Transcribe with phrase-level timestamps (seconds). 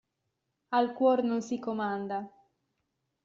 [0.77, 2.19] Al cuor non si comanda.